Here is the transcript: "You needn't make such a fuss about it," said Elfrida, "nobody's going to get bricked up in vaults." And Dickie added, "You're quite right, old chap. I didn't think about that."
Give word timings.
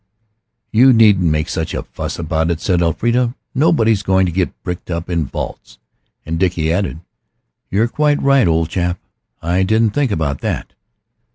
"You 0.71 0.93
needn't 0.93 1.29
make 1.29 1.47
such 1.47 1.75
a 1.75 1.83
fuss 1.83 2.17
about 2.17 2.49
it," 2.49 2.59
said 2.59 2.81
Elfrida, 2.81 3.35
"nobody's 3.53 4.01
going 4.01 4.25
to 4.25 4.31
get 4.31 4.63
bricked 4.63 4.89
up 4.89 5.11
in 5.11 5.25
vaults." 5.27 5.77
And 6.25 6.39
Dickie 6.39 6.73
added, 6.73 7.01
"You're 7.69 7.87
quite 7.87 8.19
right, 8.19 8.47
old 8.47 8.67
chap. 8.69 8.99
I 9.43 9.61
didn't 9.61 9.91
think 9.91 10.09
about 10.11 10.41
that." 10.41 10.73